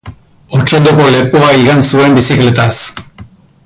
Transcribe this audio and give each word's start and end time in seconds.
Otsondoko 0.59 1.11
lepoa 1.17 1.51
igan 1.59 1.87
zuen 1.91 2.19
bizikletaz. 2.21 2.75